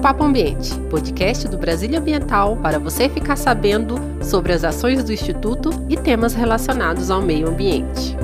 Papo 0.00 0.24
Ambiente, 0.24 0.74
podcast 0.88 1.46
do 1.46 1.58
Brasília 1.58 1.98
Ambiental 1.98 2.56
para 2.56 2.78
você 2.78 3.06
ficar 3.06 3.36
sabendo 3.36 3.96
sobre 4.24 4.54
as 4.54 4.64
ações 4.64 5.04
do 5.04 5.12
Instituto 5.12 5.68
e 5.90 5.96
temas 5.96 6.32
relacionados 6.32 7.10
ao 7.10 7.20
meio 7.20 7.48
ambiente. 7.48 8.16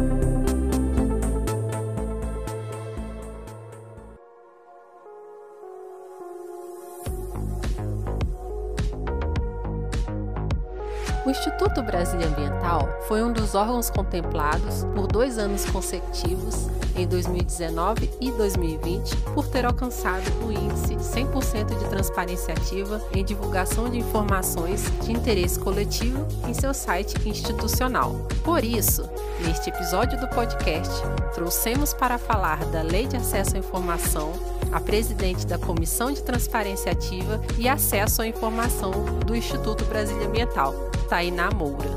O 11.27 11.31
Instituto 11.31 11.83
Brasília 11.83 12.27
Ambiental 12.27 12.89
foi 13.07 13.23
um 13.23 13.35
dos 13.35 13.55
órgãos 13.55 13.91
contemplados 13.91 14.85
por 14.95 15.07
dois 15.07 15.37
anos 15.37 15.67
consecutivos, 15.67 16.71
em 16.97 17.07
2019 17.07 18.11
e 18.21 18.31
2020, 18.33 19.17
por 19.35 19.47
ter 19.49 19.65
alcançado 19.65 20.25
o 20.45 20.53
índice 20.53 20.97
de 20.97 21.03
100% 21.03 21.79
de 21.79 21.89
transparência 21.89 22.55
ativa 22.55 23.01
em 23.13 23.25
divulgação 23.25 23.89
de 23.89 23.99
informações 23.99 24.85
de 25.03 25.13
interesse 25.13 25.59
coletivo 25.59 26.27
em 26.49 26.55
seu 26.55 26.73
site 26.73 27.17
institucional. 27.29 28.27
Por 28.43 28.65
isso, 28.65 29.09
neste 29.45 29.71
episódio 29.71 30.19
do 30.21 30.29
podcast, 30.29 30.93
trouxemos 31.35 31.93
para 31.93 32.19
falar 32.19 32.65
da 32.67 32.83
Lei 32.83 33.07
de 33.07 33.17
Acesso 33.17 33.57
à 33.57 33.59
Informação 33.59 34.33
a 34.73 34.81
presidente 34.81 35.47
da 35.47 35.59
Comissão 35.59 36.13
de 36.13 36.23
Transparência 36.23 36.93
Ativa 36.93 37.41
e 37.59 37.69
Acesso 37.69 38.23
à 38.23 38.27
Informação 38.27 38.91
do 39.25 39.35
Instituto 39.35 39.85
Brasília 39.85 40.27
Ambiental, 40.27 40.75
Tainá 41.09 41.51
Moura. 41.51 41.91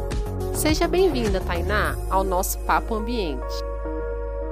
Seja 0.54 0.88
bem-vinda, 0.88 1.40
Tainá, 1.40 1.98
ao 2.09 2.23
nosso 2.23 2.59
Papo 2.59 2.95
Ambiente. 2.95 3.69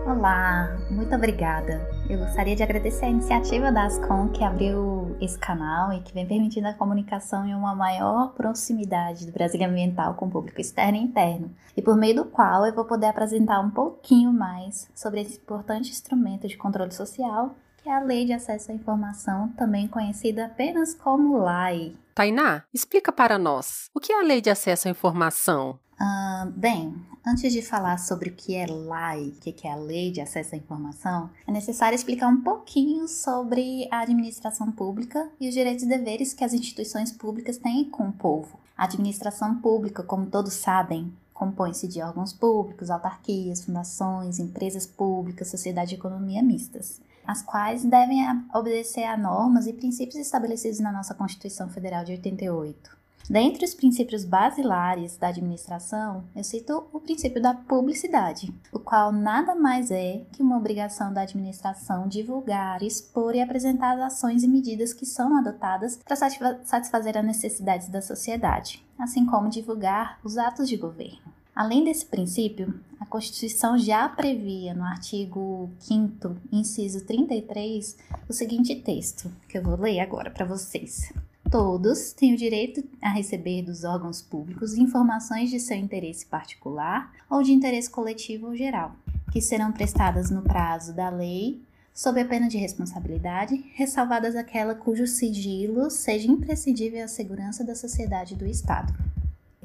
Olá, 0.07 0.73
muito 0.89 1.13
obrigada. 1.13 1.85
Eu 2.09 2.19
gostaria 2.19 2.55
de 2.55 2.63
agradecer 2.63 3.03
a 3.03 3.09
iniciativa 3.09 3.73
da 3.73 3.83
Ascom 3.83 4.29
que 4.29 4.41
abriu 4.41 5.17
esse 5.19 5.37
canal 5.37 5.91
e 5.91 5.99
que 5.99 6.13
vem 6.13 6.25
permitindo 6.25 6.65
a 6.69 6.73
comunicação 6.73 7.45
em 7.45 7.53
uma 7.53 7.75
maior 7.75 8.33
proximidade 8.33 9.25
do 9.25 9.33
Brasília 9.33 9.67
Ambiental 9.67 10.13
com 10.13 10.27
o 10.27 10.31
público 10.31 10.61
externo 10.61 10.97
e 10.97 11.01
interno, 11.01 11.53
e 11.75 11.81
por 11.81 11.97
meio 11.97 12.15
do 12.15 12.23
qual 12.23 12.65
eu 12.65 12.73
vou 12.73 12.85
poder 12.85 13.07
apresentar 13.07 13.59
um 13.59 13.69
pouquinho 13.69 14.31
mais 14.31 14.89
sobre 14.95 15.19
esse 15.19 15.39
importante 15.39 15.89
instrumento 15.89 16.47
de 16.47 16.55
controle 16.55 16.93
social 16.93 17.53
que 17.83 17.89
é 17.89 17.93
a 17.93 17.99
Lei 17.99 18.25
de 18.25 18.31
Acesso 18.31 18.71
à 18.71 18.73
Informação, 18.73 19.49
também 19.57 19.89
conhecida 19.89 20.45
apenas 20.45 20.93
como 20.93 21.37
LAI. 21.37 21.93
Tainá, 22.15 22.63
explica 22.73 23.11
para 23.11 23.37
nós, 23.37 23.89
o 23.93 23.99
que 23.99 24.13
é 24.13 24.19
a 24.19 24.23
Lei 24.23 24.39
de 24.39 24.49
Acesso 24.49 24.87
à 24.87 24.91
Informação? 24.91 25.79
Uh, 25.99 26.51
bem, 26.51 26.93
antes 27.25 27.51
de 27.51 27.61
falar 27.61 27.97
sobre 27.97 28.29
o 28.29 28.33
que 28.33 28.55
é 28.55 28.67
LAI, 28.67 29.29
o 29.29 29.31
que 29.31 29.67
é 29.67 29.71
a 29.71 29.75
Lei 29.75 30.11
de 30.11 30.21
Acesso 30.21 30.53
à 30.53 30.57
Informação, 30.57 31.29
é 31.47 31.51
necessário 31.51 31.95
explicar 31.95 32.27
um 32.27 32.41
pouquinho 32.41 33.07
sobre 33.07 33.87
a 33.91 34.01
administração 34.01 34.71
pública 34.71 35.27
e 35.39 35.47
os 35.47 35.55
direitos 35.55 35.83
e 35.83 35.87
deveres 35.87 36.33
que 36.33 36.43
as 36.43 36.53
instituições 36.53 37.11
públicas 37.11 37.57
têm 37.57 37.85
com 37.85 38.09
o 38.09 38.13
povo. 38.13 38.59
A 38.77 38.83
administração 38.83 39.55
pública, 39.55 40.03
como 40.03 40.27
todos 40.27 40.53
sabem, 40.53 41.11
compõe-se 41.33 41.87
de 41.87 42.01
órgãos 42.01 42.31
públicos, 42.31 42.91
autarquias, 42.91 43.65
fundações, 43.65 44.37
empresas 44.37 44.85
públicas, 44.85 45.49
sociedade 45.49 45.89
de 45.89 45.95
economia 45.95 46.43
mistas 46.43 47.01
as 47.27 47.41
quais 47.41 47.83
devem 47.83 48.23
obedecer 48.53 49.03
a 49.03 49.17
normas 49.17 49.67
e 49.67 49.73
princípios 49.73 50.15
estabelecidos 50.15 50.79
na 50.79 50.93
nossa 50.93 51.13
Constituição 51.13 51.67
Federal 51.67 52.05
de 52.05 52.13
88. 52.13 52.97
Dentre 53.29 53.65
os 53.65 53.75
princípios 53.75 54.23
basilares 54.23 55.17
da 55.17 55.27
administração, 55.27 56.23
eu 56.33 56.45
cito 56.45 56.87
o 56.93 56.99
princípio 57.01 57.41
da 57.41 57.53
publicidade, 57.53 58.53
o 58.71 58.79
qual 58.79 59.11
nada 59.11 59.53
mais 59.53 59.91
é 59.91 60.21
que 60.31 60.41
uma 60.41 60.55
obrigação 60.55 61.11
da 61.11 61.23
administração 61.23 62.07
divulgar, 62.07 62.81
expor 62.81 63.35
e 63.35 63.41
apresentar 63.41 63.95
as 63.97 64.13
ações 64.13 64.43
e 64.43 64.47
medidas 64.47 64.93
que 64.93 65.05
são 65.05 65.37
adotadas 65.37 65.97
para 65.97 66.15
satisfazer 66.15 67.17
as 67.17 67.25
necessidades 67.25 67.89
da 67.89 68.01
sociedade, 68.01 68.81
assim 68.97 69.25
como 69.25 69.49
divulgar 69.49 70.19
os 70.23 70.37
atos 70.37 70.69
de 70.69 70.77
governo. 70.77 71.35
Além 71.53 71.83
desse 71.83 72.05
princípio, 72.05 72.79
a 72.97 73.05
Constituição 73.05 73.77
já 73.77 74.07
previa 74.07 74.73
no 74.73 74.85
artigo 74.85 75.69
5, 75.79 76.37
inciso 76.49 77.03
33, 77.03 77.97
o 78.29 78.31
seguinte 78.31 78.73
texto, 78.75 79.29
que 79.49 79.57
eu 79.57 79.63
vou 79.63 79.75
ler 79.75 79.99
agora 79.99 80.31
para 80.31 80.45
vocês. 80.45 81.11
Todos 81.49 82.11
têm 82.11 82.33
o 82.33 82.37
direito 82.37 82.83
a 83.01 83.09
receber 83.09 83.61
dos 83.61 83.85
órgãos 83.85 84.21
públicos 84.21 84.73
informações 84.73 85.49
de 85.49 85.61
seu 85.61 85.77
interesse 85.77 86.25
particular 86.25 87.13
ou 87.29 87.41
de 87.41 87.53
interesse 87.53 87.89
coletivo 87.89 88.47
ou 88.47 88.55
geral, 88.55 88.93
que 89.31 89.39
serão 89.39 89.71
prestadas 89.71 90.29
no 90.29 90.41
prazo 90.41 90.93
da 90.93 91.09
lei, 91.09 91.61
sob 91.93 92.19
a 92.19 92.25
pena 92.25 92.49
de 92.49 92.57
responsabilidade, 92.57 93.63
ressalvadas 93.75 94.35
aquela 94.35 94.75
cujo 94.75 95.07
sigilo 95.07 95.89
seja 95.89 96.29
imprescindível 96.29 97.05
à 97.05 97.07
segurança 97.07 97.63
da 97.63 97.75
sociedade 97.75 98.33
e 98.33 98.37
do 98.37 98.45
Estado. 98.45 99.06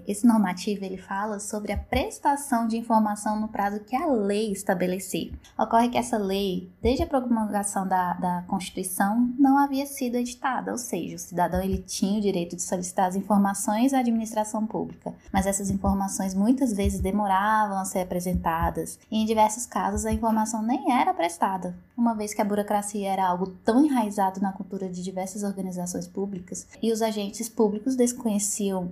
Esse 0.06 0.26
normativo 0.26 0.84
ele 0.84 0.96
fala 0.96 1.38
sobre 1.38 1.72
a 1.72 1.76
prestação 1.76 2.66
de 2.66 2.76
informação 2.76 3.40
no 3.40 3.48
prazo 3.48 3.80
que 3.80 3.94
a 3.94 4.06
lei 4.06 4.52
estabelecer. 4.52 5.32
Ocorre 5.58 5.88
que 5.88 5.98
essa 5.98 6.18
lei, 6.18 6.70
desde 6.80 7.02
a 7.02 7.06
promulgação 7.06 7.86
da, 7.86 8.14
da 8.14 8.44
Constituição, 8.48 9.32
não 9.38 9.58
havia 9.58 9.86
sido 9.86 10.16
editada, 10.16 10.72
ou 10.72 10.78
seja, 10.78 11.16
o 11.16 11.18
cidadão 11.18 11.62
ele 11.62 11.78
tinha 11.78 12.18
o 12.18 12.22
direito 12.22 12.56
de 12.56 12.62
solicitar 12.62 13.06
as 13.06 13.16
informações 13.16 13.94
à 13.94 14.00
administração 14.00 14.66
pública, 14.66 15.14
mas 15.32 15.46
essas 15.46 15.70
informações 15.70 16.34
muitas 16.34 16.72
vezes 16.72 17.00
demoravam 17.00 17.78
a 17.78 17.84
ser 17.84 18.00
apresentadas 18.00 18.98
e 19.10 19.22
em 19.22 19.26
diversos 19.26 19.66
casos 19.66 20.04
a 20.04 20.12
informação 20.12 20.62
nem 20.62 20.92
era 20.92 21.14
prestada, 21.14 21.76
uma 21.96 22.14
vez 22.14 22.34
que 22.34 22.40
a 22.40 22.44
burocracia 22.44 23.08
era 23.08 23.26
algo 23.26 23.46
tão 23.64 23.84
enraizado 23.84 24.40
na 24.40 24.52
cultura 24.52 24.88
de 24.88 25.02
diversas 25.02 25.42
organizações 25.42 26.06
públicas 26.06 26.66
e 26.82 26.92
os 26.92 27.02
agentes 27.02 27.48
públicos 27.48 27.96
desconheciam 27.96 28.90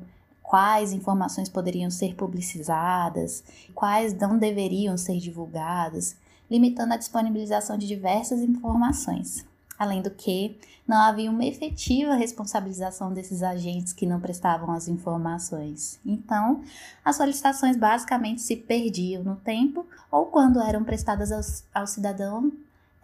quais 0.51 0.93
informações 0.93 1.49
poderiam 1.49 1.89
ser 1.93 2.17
publicizadas, 2.17 3.45
quais 3.73 4.13
não 4.13 4.37
deveriam 4.37 4.97
ser 4.97 5.17
divulgadas, 5.21 6.17
limitando 6.51 6.93
a 6.93 6.97
disponibilização 6.97 7.79
de 7.79 7.87
diversas 7.87 8.41
informações. 8.41 9.47
Além 9.79 10.03
do 10.03 10.11
que, 10.11 10.59
não 10.89 10.97
havia 10.97 11.31
uma 11.31 11.45
efetiva 11.45 12.15
responsabilização 12.15 13.15
desses 13.15 13.45
agentes 13.45 13.93
que 13.93 14.05
não 14.05 14.19
prestavam 14.19 14.73
as 14.73 14.89
informações. 14.89 16.01
Então, 16.05 16.65
as 17.05 17.15
solicitações 17.15 17.77
basicamente 17.77 18.43
se 18.43 18.57
perdiam 18.57 19.23
no 19.23 19.37
tempo 19.37 19.87
ou, 20.11 20.27
quando 20.27 20.61
eram 20.61 20.83
prestadas 20.83 21.31
ao, 21.31 21.81
ao 21.81 21.87
cidadão, 21.87 22.51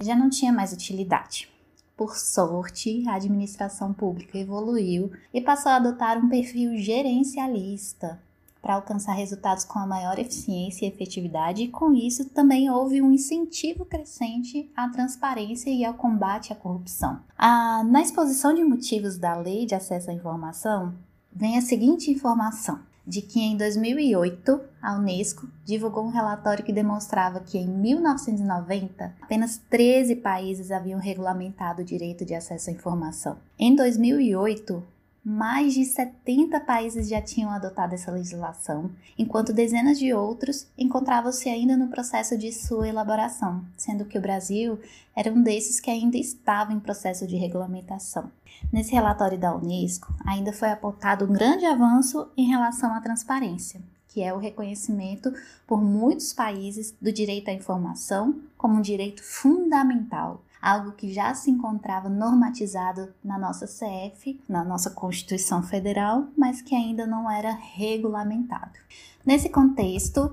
já 0.01 0.17
não 0.17 0.29
tinha 0.29 0.53
mais 0.53 0.73
utilidade. 0.73 1.49
Por 1.97 2.15
sorte, 2.15 3.09
a 3.09 3.15
administração 3.15 3.93
pública 3.95 4.37
evoluiu 4.37 5.11
e 5.33 5.41
passou 5.41 5.73
a 5.73 5.77
adotar 5.77 6.19
um 6.19 6.29
perfil 6.29 6.77
gerencialista 6.77 8.21
para 8.61 8.75
alcançar 8.75 9.13
resultados 9.13 9.65
com 9.65 9.79
a 9.79 9.87
maior 9.87 10.19
eficiência 10.19 10.85
e 10.85 10.89
efetividade, 10.89 11.63
e 11.63 11.69
com 11.69 11.95
isso 11.95 12.29
também 12.31 12.69
houve 12.69 13.01
um 13.01 13.13
incentivo 13.13 13.85
crescente 13.85 14.69
à 14.77 14.89
transparência 14.89 15.71
e 15.71 15.85
ao 15.85 15.95
combate 15.95 16.53
à 16.53 16.57
corrupção. 16.57 17.21
Ah, 17.39 17.85
na 17.85 18.03
exposição 18.03 18.53
de 18.53 18.65
motivos 18.65 19.17
da 19.17 19.37
Lei 19.37 19.65
de 19.65 19.75
Acesso 19.75 20.11
à 20.11 20.13
Informação, 20.13 20.93
vem 21.33 21.57
a 21.57 21.63
seguinte 21.63 22.11
informação: 22.11 22.81
de 23.07 23.23
que 23.23 23.41
em 23.41 23.57
2008 23.57 24.61
a 24.83 24.97
Unesco 24.97 25.49
divulgou 25.65 26.05
um 26.05 26.11
relatório 26.11 26.65
que 26.65 26.73
demonstrava 26.73 27.41
que 27.41 27.57
em 27.57 27.67
1990 27.69 29.15
apenas 29.21 29.61
13 29.71 30.17
países 30.17 30.71
haviam 30.71 30.99
regulamentado 30.99 31.83
o 31.83 31.85
direito 31.85 32.25
de 32.25 32.35
acesso 32.35 32.71
à 32.71 32.73
informação. 32.73 33.39
Em 33.59 33.75
2008, 33.75 34.83
mais 35.29 35.75
de 35.75 35.85
70 35.85 36.61
países 36.61 37.09
já 37.09 37.21
tinham 37.21 37.51
adotado 37.51 37.97
essa 37.97 38.13
legislação, 38.13 38.93
enquanto 39.19 39.53
dezenas 39.53 39.99
de 39.99 40.15
outros 40.15 40.69
encontravam-se 40.79 41.49
ainda 41.49 41.77
no 41.77 41.89
processo 41.89 42.39
de 42.39 42.53
sua 42.53 42.87
elaboração, 42.87 43.65
sendo 43.77 44.05
que 44.05 44.17
o 44.17 44.21
Brasil 44.21 44.79
era 45.17 45.33
um 45.33 45.43
desses 45.43 45.81
que 45.81 45.91
ainda 45.91 46.17
estava 46.17 46.73
em 46.73 46.79
processo 46.79 47.27
de 47.27 47.35
regulamentação. 47.35 48.31
Nesse 48.73 48.93
relatório 48.93 49.37
da 49.37 49.53
Unesco, 49.53 50.15
ainda 50.25 50.53
foi 50.53 50.71
apontado 50.71 51.25
um 51.25 51.33
grande 51.33 51.67
avanço 51.67 52.29
em 52.37 52.47
relação 52.47 52.95
à 52.95 53.01
transparência, 53.01 53.81
que 54.07 54.23
é 54.23 54.33
o 54.33 54.39
reconhecimento 54.39 55.35
por 55.67 55.83
muitos 55.83 56.33
países 56.33 56.95
do 57.03 57.11
direito 57.11 57.49
à 57.49 57.53
informação 57.53 58.43
como 58.57 58.77
um 58.77 58.81
direito 58.81 59.25
fundamental 59.25 60.41
algo 60.61 60.93
que 60.93 61.13
já 61.13 61.35
se 61.35 61.51
encontrava 61.51 62.09
normatizado 62.09 63.13
na 63.23 63.39
nossa 63.39 63.67
CF, 63.67 64.41
na 64.49 64.65
nossa 64.65 64.91
Constituição 64.91 65.63
Federal, 65.63 66.29
mas 66.37 66.63
que 66.63 66.75
ainda 66.75 67.07
não 67.07 67.31
era 67.31 67.53
regulamentado. 67.53 68.79
Nesse 69.25 69.49
contexto, 69.49 70.33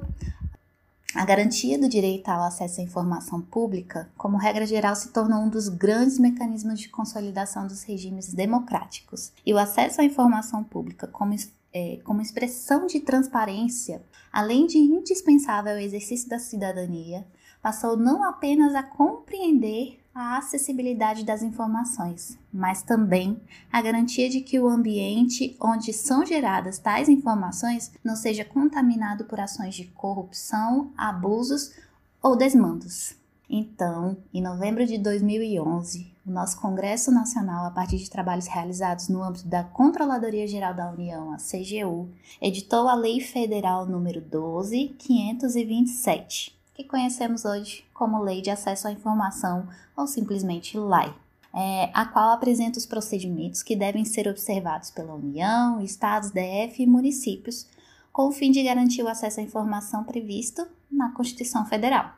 a 1.15 1.23
garantia 1.25 1.77
do 1.77 1.87
direito 1.87 2.27
ao 2.29 2.41
acesso 2.41 2.81
à 2.81 2.83
informação 2.83 3.39
pública, 3.39 4.09
como 4.17 4.35
regra 4.35 4.65
geral, 4.65 4.95
se 4.95 5.09
tornou 5.09 5.43
um 5.43 5.49
dos 5.49 5.69
grandes 5.69 6.17
mecanismos 6.17 6.79
de 6.79 6.89
consolidação 6.89 7.67
dos 7.67 7.83
regimes 7.83 8.33
democráticos. 8.33 9.31
E 9.45 9.53
o 9.53 9.59
acesso 9.59 10.01
à 10.01 10.03
informação 10.03 10.63
pública, 10.63 11.05
como, 11.05 11.35
é, 11.71 11.99
como 12.03 12.19
expressão 12.19 12.87
de 12.87 12.99
transparência, 12.99 14.01
além 14.31 14.65
de 14.65 14.79
indispensável 14.79 15.73
ao 15.73 15.79
exercício 15.79 16.27
da 16.27 16.39
cidadania, 16.39 17.23
passou 17.61 17.95
não 17.95 18.23
apenas 18.23 18.73
a 18.73 18.81
compreender 18.81 20.02
a 20.13 20.37
acessibilidade 20.37 21.25
das 21.25 21.41
informações, 21.41 22.37
mas 22.53 22.83
também 22.83 23.41
a 23.71 23.81
garantia 23.81 24.29
de 24.29 24.41
que 24.41 24.59
o 24.59 24.67
ambiente 24.67 25.57
onde 25.59 25.91
são 25.91 26.23
geradas 26.23 26.77
tais 26.77 27.09
informações 27.09 27.91
não 28.03 28.15
seja 28.15 28.45
contaminado 28.45 29.25
por 29.25 29.39
ações 29.39 29.73
de 29.73 29.85
corrupção, 29.85 30.91
abusos 30.95 31.73
ou 32.21 32.35
desmandos. 32.35 33.15
Então, 33.49 34.15
em 34.33 34.41
novembro 34.41 34.85
de 34.85 34.97
2011, 34.97 36.13
o 36.25 36.31
nosso 36.31 36.61
Congresso 36.61 37.11
Nacional, 37.11 37.65
a 37.65 37.71
partir 37.71 37.97
de 37.97 38.09
trabalhos 38.09 38.47
realizados 38.47 39.09
no 39.09 39.21
âmbito 39.21 39.45
da 39.47 39.61
Controladoria 39.63 40.47
Geral 40.47 40.73
da 40.73 40.89
União, 40.89 41.33
a 41.33 41.37
CGU, 41.37 42.09
editou 42.41 42.87
a 42.87 42.95
Lei 42.95 43.19
Federal 43.19 43.85
número 43.85 44.21
12527, 44.21 46.57
que 46.73 46.83
conhecemos 46.83 47.45
hoje 47.45 47.85
como 47.93 48.21
Lei 48.21 48.41
de 48.41 48.49
Acesso 48.49 48.87
à 48.87 48.91
Informação 48.91 49.67
ou 49.95 50.07
simplesmente 50.07 50.77
LAI, 50.77 51.13
é, 51.53 51.91
a 51.93 52.05
qual 52.05 52.31
apresenta 52.31 52.79
os 52.79 52.85
procedimentos 52.85 53.61
que 53.61 53.75
devem 53.75 54.03
ser 54.03 54.27
observados 54.27 54.89
pela 54.89 55.13
União, 55.13 55.81
Estados, 55.81 56.31
DF 56.31 56.81
e 56.81 56.87
municípios, 56.87 57.67
com 58.11 58.27
o 58.27 58.31
fim 58.31 58.51
de 58.51 58.63
garantir 58.63 59.03
o 59.03 59.07
acesso 59.07 59.39
à 59.39 59.43
informação 59.43 60.03
previsto 60.03 60.67
na 60.91 61.11
Constituição 61.11 61.65
Federal. 61.65 62.11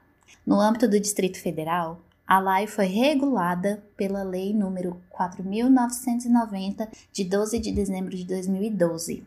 No 0.45 0.59
âmbito 0.59 0.87
do 0.87 0.99
Distrito 0.99 1.39
Federal, 1.39 1.99
a 2.27 2.39
lei 2.39 2.65
foi 2.65 2.85
regulada 2.85 3.83
pela 3.95 4.23
Lei 4.23 4.53
número 4.53 4.99
4.990, 5.11 6.87
de 7.11 7.23
12 7.23 7.59
de 7.59 7.71
dezembro 7.71 8.15
de 8.15 8.25
2012, 8.25 9.23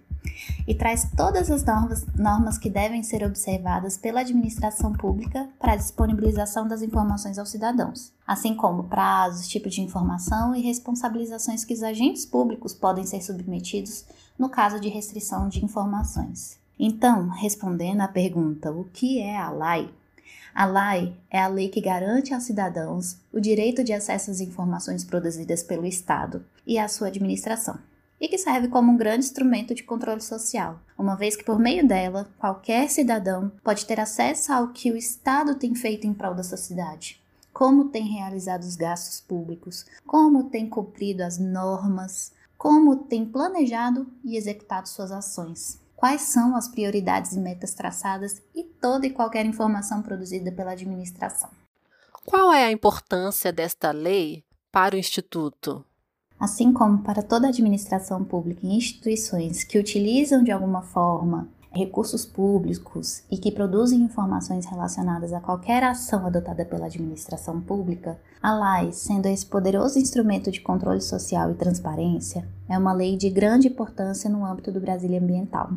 e 0.67 0.75
traz 0.75 1.11
todas 1.17 1.51
as 1.51 1.65
normas, 1.65 2.07
normas 2.15 2.59
que 2.59 2.71
devem 2.71 3.03
ser 3.03 3.25
observadas 3.25 3.97
pela 3.97 4.21
administração 4.21 4.93
pública 4.93 5.49
para 5.59 5.73
a 5.73 5.77
disponibilização 5.77 6.69
das 6.69 6.83
informações 6.83 7.39
aos 7.39 7.49
cidadãos, 7.49 8.13
assim 8.27 8.55
como 8.55 8.85
prazos, 8.85 9.49
tipo 9.49 9.69
de 9.69 9.81
informação 9.81 10.55
e 10.55 10.61
responsabilizações 10.61 11.65
que 11.65 11.75
os 11.75 11.83
agentes 11.83 12.27
públicos 12.27 12.75
podem 12.75 13.07
ser 13.07 13.23
submetidos 13.23 14.05
no 14.39 14.49
caso 14.49 14.79
de 14.79 14.89
restrição 14.89 15.49
de 15.49 15.65
informações. 15.65 16.59
Então, 16.79 17.29
respondendo 17.29 18.03
à 18.03 18.09
pergunta 18.09 18.71
o 18.71 18.85
que 18.85 19.21
é 19.21 19.37
a 19.37 19.51
lei, 19.51 19.91
a 20.55 20.67
lei 20.67 21.17
é 21.31 21.41
a 21.41 21.49
lei 21.49 21.69
que 21.69 21.81
garante 21.81 22.33
aos 22.33 22.45
cidadãos 22.45 23.17
o 23.33 23.41
direito 23.41 23.83
de 23.83 23.93
acesso 23.93 24.31
às 24.31 24.41
informações 24.41 25.05
produzidas 25.05 25.63
pelo 25.63 25.87
Estado 25.87 26.45
e 26.67 26.79
à 26.79 26.89
sua 26.89 27.09
administração, 27.09 27.79
e 28.21 28.29
que 28.29 28.39
serve 28.39 28.69
como 28.69 28.93
um 28.93 28.97
grande 28.97 29.25
instrumento 29.25 29.75
de 29.75 29.83
controle 29.83 30.21
social, 30.21 30.81
uma 30.97 31.17
vez 31.17 31.37
que 31.37 31.45
por 31.45 31.59
meio 31.59 31.87
dela 31.87 32.29
qualquer 32.39 32.89
cidadão 32.89 33.53
pode 33.63 33.87
ter 33.87 34.01
acesso 34.01 34.53
ao 34.53 34.69
que 34.69 34.91
o 34.91 34.97
Estado 34.97 35.55
tem 35.55 35.75
feito 35.75 36.07
em 36.07 36.15
prol 36.15 36.35
da 36.35 36.43
sociedade, 36.43 37.23
como 37.53 37.91
tem 37.91 38.07
realizado 38.07 38.63
os 38.63 38.77
gastos 38.77 39.21
públicos, 39.21 39.87
como 40.07 40.45
tem 40.45 40.69
cumprido 40.69 41.23
as 41.23 41.39
normas, 41.39 42.33
como 42.57 42.97
tem 42.97 43.25
planejado 43.25 44.07
e 44.25 44.37
executado 44.37 44.89
suas 44.89 45.13
ações 45.13 45.81
quais 45.99 46.23
são 46.23 46.55
as 46.55 46.69
prioridades 46.69 47.33
e 47.33 47.41
metas 47.41 47.75
traçadas 47.75 48.41
e 48.55 48.63
toda 48.63 49.05
e 49.05 49.11
qualquer 49.11 49.45
informação 49.45 50.01
produzida 50.01 50.53
pela 50.53 50.71
administração. 50.71 51.51
Qual 52.25 52.53
é 52.53 52.67
a 52.67 52.71
importância 52.71 53.53
desta 53.53 53.91
lei 53.91 54.45
para 54.71 54.95
o 54.95 54.99
Instituto? 54.99 55.85
Assim 56.39 56.73
como 56.73 56.99
para 56.99 57.23
toda 57.23 57.49
administração 57.49 58.23
pública 58.23 58.61
e 58.65 58.77
instituições 58.77 59.65
que 59.65 59.79
utilizam 59.79 60.43
de 60.43 60.53
alguma 60.53 60.83
forma 60.83 61.49
recursos 61.71 62.25
públicos 62.25 63.23
e 63.31 63.37
que 63.37 63.53
produzem 63.53 64.01
informações 64.01 64.67
relacionadas 64.67 65.33
a 65.33 65.41
qualquer 65.41 65.83
ação 65.85 66.27
adotada 66.27 66.65
pela 66.65 66.87
administração 66.87 67.61
pública, 67.61 68.19
a 68.43 68.81
lei, 68.81 68.93
sendo 68.93 69.27
esse 69.27 69.45
poderoso 69.45 69.99
instrumento 69.99 70.51
de 70.51 70.61
controle 70.61 71.01
social 71.01 71.51
e 71.51 71.55
transparência, 71.55 72.49
é 72.69 72.79
uma 72.79 72.93
lei 72.93 73.17
de 73.17 73.29
grande 73.31 73.69
importância 73.69 74.31
no 74.31 74.45
âmbito 74.45 74.73
do 74.73 74.81
Brasil 74.81 75.17
ambiental. 75.17 75.71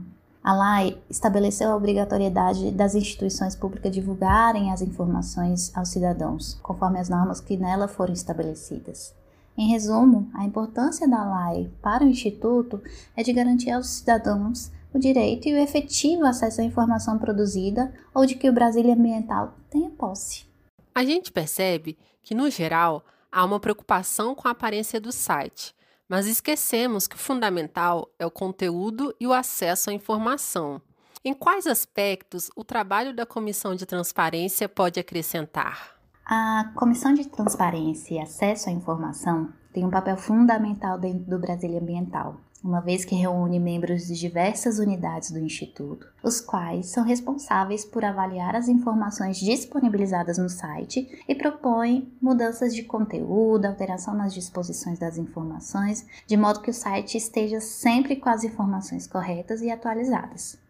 A 0.43 0.79
lei 0.79 0.99
estabeleceu 1.09 1.71
a 1.71 1.75
obrigatoriedade 1.75 2.71
das 2.71 2.95
instituições 2.95 3.55
públicas 3.55 3.91
divulgarem 3.91 4.71
as 4.71 4.81
informações 4.81 5.71
aos 5.75 5.89
cidadãos, 5.89 6.57
conforme 6.63 6.99
as 6.99 7.09
normas 7.09 7.39
que 7.39 7.57
nela 7.57 7.87
foram 7.87 8.13
estabelecidas. 8.13 9.13
Em 9.57 9.69
resumo, 9.69 10.29
a 10.33 10.45
importância 10.45 11.07
da 11.07 11.49
lei 11.49 11.69
para 11.81 12.03
o 12.03 12.07
Instituto 12.07 12.81
é 13.15 13.21
de 13.21 13.33
garantir 13.33 13.71
aos 13.71 13.87
cidadãos 13.87 14.71
o 14.93 14.99
direito 14.99 15.47
e 15.47 15.53
o 15.53 15.57
efetivo 15.57 16.25
acesso 16.25 16.61
à 16.61 16.63
informação 16.63 17.17
produzida 17.17 17.93
ou 18.13 18.25
de 18.25 18.35
que 18.35 18.49
o 18.49 18.53
Brasília 18.53 18.93
Ambiental 18.93 19.53
tenha 19.69 19.89
posse. 19.89 20.45
A 20.93 21.03
gente 21.03 21.31
percebe 21.31 21.97
que, 22.21 22.35
no 22.35 22.49
geral, 22.49 23.03
há 23.31 23.45
uma 23.45 23.59
preocupação 23.59 24.35
com 24.35 24.47
a 24.47 24.51
aparência 24.51 24.99
do 24.99 25.11
site, 25.11 25.73
mas 26.07 26.27
esquecemos 26.27 27.07
que 27.07 27.15
o 27.15 27.19
fundamental 27.19 28.09
é 28.19 28.25
o 28.25 28.31
conteúdo 28.31 29.15
e 29.19 29.25
o 29.25 29.33
acesso 29.33 29.89
à 29.89 29.93
informação. 29.93 30.81
Em 31.23 31.33
quais 31.33 31.67
aspectos 31.67 32.49
o 32.55 32.63
trabalho 32.63 33.13
da 33.15 33.25
Comissão 33.25 33.75
de 33.75 33.85
Transparência 33.85 34.67
pode 34.67 34.99
acrescentar? 34.99 36.00
A 36.33 36.71
Comissão 36.75 37.13
de 37.13 37.27
Transparência 37.27 38.15
e 38.15 38.17
Acesso 38.17 38.69
à 38.69 38.71
Informação 38.71 39.49
tem 39.73 39.83
um 39.83 39.89
papel 39.89 40.15
fundamental 40.15 40.97
dentro 40.97 41.29
do 41.29 41.37
Brasília 41.37 41.81
Ambiental, 41.81 42.37
uma 42.63 42.79
vez 42.79 43.03
que 43.03 43.15
reúne 43.15 43.59
membros 43.59 44.07
de 44.07 44.17
diversas 44.17 44.79
unidades 44.79 45.29
do 45.31 45.39
Instituto, 45.39 46.07
os 46.23 46.39
quais 46.39 46.85
são 46.85 47.03
responsáveis 47.03 47.83
por 47.83 48.05
avaliar 48.05 48.55
as 48.55 48.69
informações 48.69 49.41
disponibilizadas 49.41 50.37
no 50.37 50.47
site 50.47 51.21
e 51.27 51.35
propõem 51.35 52.09
mudanças 52.21 52.73
de 52.73 52.83
conteúdo, 52.83 53.65
alteração 53.65 54.13
nas 54.13 54.33
disposições 54.33 54.97
das 54.97 55.17
informações, 55.17 56.07
de 56.25 56.37
modo 56.37 56.61
que 56.61 56.71
o 56.71 56.73
site 56.73 57.17
esteja 57.17 57.59
sempre 57.59 58.15
com 58.15 58.29
as 58.29 58.45
informações 58.45 59.05
corretas 59.05 59.61
e 59.61 59.69
atualizadas. 59.69 60.60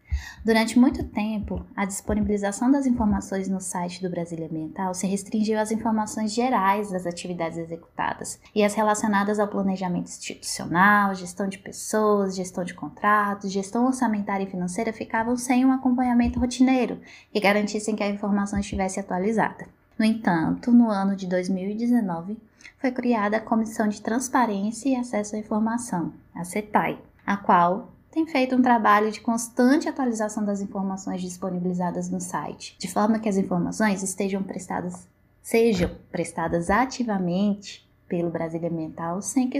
Durante 0.44 0.80
muito 0.80 1.04
tempo, 1.04 1.66
a 1.76 1.86
disponibilização 1.86 2.72
das 2.72 2.86
informações 2.86 3.48
no 3.48 3.62
site 3.62 4.02
do 4.02 4.10
Brasília 4.10 4.48
Ambiental 4.48 4.94
se 4.94 5.06
restringiu 5.06 5.60
às 5.60 5.72
informações 5.72 6.34
gerais 6.34 6.92
das 6.92 7.06
atividades 7.06 7.58
executadas 7.58 8.40
e 8.56 8.64
as 8.64 8.74
relacionadas 8.74 9.40
ao 9.40 9.48
planejamento 9.48 10.08
institucional, 10.08 11.14
gestão 11.14 11.48
de 11.48 11.60
pessoas, 11.60 12.36
gestão 12.36 12.64
de 12.64 12.74
contratos, 12.74 13.52
gestão 13.52 13.86
orçamentária 13.86 14.44
e 14.44 14.50
financeira 14.50 14.92
ficavam 14.92 15.38
sem 15.38 15.66
um 15.66 15.72
acompanhamento 15.72 16.40
rotineiro 16.40 17.00
que 17.32 17.40
garantissem 17.40 17.96
que 17.96 18.04
a 18.04 18.10
informação 18.10 18.60
estivesse 18.60 19.00
atualizada. 19.00 19.68
No 19.98 20.06
entanto, 20.06 20.72
no 20.72 20.90
ano 20.90 21.16
de 21.16 21.28
2019, 21.28 22.38
foi 22.80 22.92
criada 22.92 23.38
a 23.38 23.42
Comissão 23.42 23.88
de 23.88 24.02
Transparência 24.02 24.90
e 24.90 24.96
Acesso 24.96 25.36
à 25.36 25.40
Informação, 25.40 26.14
a 26.34 26.44
CETAI, 26.44 26.98
a 27.26 27.38
qual 27.38 27.92
tem 28.12 28.28
feito 28.28 28.56
um 28.56 28.62
trabalho 28.62 29.10
de 29.10 29.22
constante 29.22 29.88
atualização 29.88 30.44
das 30.44 30.60
informações 30.60 31.22
disponibilizadas 31.22 32.10
no 32.10 32.20
site, 32.20 32.76
de 32.78 32.92
forma 32.92 33.20
que 33.20 33.30
as 33.30 33.38
informações 33.38 34.04
estejam 34.04 34.44
prestadas, 34.44 35.08
sejam 35.42 35.90
prestadas 36.12 36.70
ativamente 36.70 37.90
pelo 38.10 38.30
Brasília 38.30 38.70
Ambiental 38.70 39.22
sem 39.22 39.50
que 39.50 39.60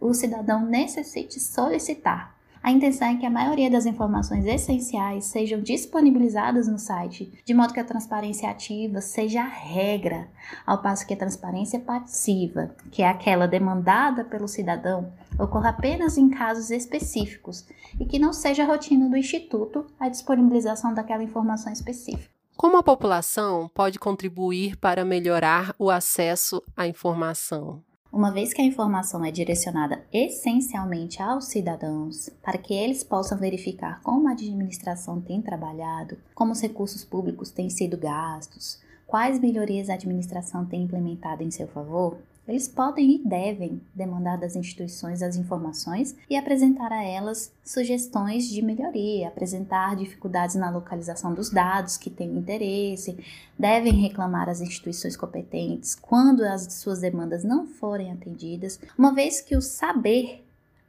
o 0.00 0.12
cidadão 0.12 0.66
necessite 0.66 1.38
solicitar. 1.38 2.34
A 2.64 2.72
intenção 2.72 3.06
é 3.06 3.16
que 3.16 3.26
a 3.26 3.30
maioria 3.30 3.70
das 3.70 3.84
informações 3.84 4.46
essenciais 4.46 5.26
sejam 5.26 5.60
disponibilizadas 5.60 6.66
no 6.66 6.78
site, 6.78 7.30
de 7.44 7.52
modo 7.52 7.74
que 7.74 7.78
a 7.78 7.84
transparência 7.84 8.48
ativa 8.48 9.02
seja 9.02 9.42
a 9.42 9.46
regra, 9.46 10.28
ao 10.66 10.80
passo 10.80 11.06
que 11.06 11.12
a 11.12 11.16
transparência 11.16 11.78
passiva, 11.78 12.74
que 12.90 13.02
é 13.02 13.08
aquela 13.08 13.46
demandada 13.46 14.24
pelo 14.24 14.48
cidadão, 14.48 15.12
ocorra 15.38 15.70
apenas 15.70 16.16
em 16.16 16.28
casos 16.28 16.70
específicos 16.70 17.66
e 17.98 18.04
que 18.04 18.18
não 18.18 18.32
seja 18.32 18.64
rotina 18.64 19.08
do 19.08 19.16
Instituto 19.16 19.86
a 19.98 20.08
disponibilização 20.08 20.94
daquela 20.94 21.22
informação 21.22 21.72
específica. 21.72 22.32
Como 22.56 22.76
a 22.76 22.82
população 22.82 23.68
pode 23.74 23.98
contribuir 23.98 24.76
para 24.76 25.04
melhorar 25.04 25.74
o 25.78 25.90
acesso 25.90 26.62
à 26.76 26.86
informação? 26.86 27.82
uma 28.14 28.30
vez 28.30 28.54
que 28.54 28.62
a 28.62 28.64
informação 28.64 29.24
é 29.24 29.32
direcionada 29.32 30.06
essencialmente 30.12 31.20
aos 31.20 31.46
cidadãos, 31.46 32.30
para 32.40 32.56
que 32.56 32.72
eles 32.72 33.02
possam 33.02 33.36
verificar 33.36 34.00
como 34.02 34.28
a 34.28 34.32
administração 34.32 35.20
tem 35.20 35.42
trabalhado, 35.42 36.16
como 36.32 36.52
os 36.52 36.60
recursos 36.60 37.04
públicos 37.04 37.50
têm 37.50 37.68
sido 37.68 37.98
gastos, 37.98 38.80
quais 39.04 39.40
melhorias 39.40 39.90
a 39.90 39.94
administração 39.94 40.64
tem 40.64 40.84
implementado 40.84 41.42
em 41.42 41.50
seu 41.50 41.66
favor, 41.66 42.18
eles 42.46 42.68
podem 42.68 43.12
e 43.12 43.18
devem 43.18 43.80
demandar 43.94 44.36
das 44.36 44.54
instituições 44.54 45.22
as 45.22 45.36
informações 45.36 46.14
e 46.28 46.36
apresentar 46.36 46.92
a 46.92 47.02
elas 47.02 47.52
sugestões 47.64 48.46
de 48.46 48.60
melhoria, 48.60 49.28
apresentar 49.28 49.96
dificuldades 49.96 50.54
na 50.54 50.70
localização 50.70 51.32
dos 51.32 51.48
dados 51.48 51.96
que 51.96 52.10
têm 52.10 52.36
interesse, 52.36 53.16
devem 53.58 53.94
reclamar 53.94 54.48
às 54.48 54.60
instituições 54.60 55.16
competentes 55.16 55.94
quando 55.94 56.42
as 56.42 56.74
suas 56.74 57.00
demandas 57.00 57.44
não 57.44 57.66
forem 57.66 58.12
atendidas, 58.12 58.78
uma 58.96 59.14
vez 59.14 59.40
que 59.40 59.56
o 59.56 59.62
saber, 59.62 60.44